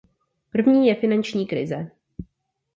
První 0.51 0.87
je 0.87 0.95
finanční 0.95 1.47
krize. 1.47 1.91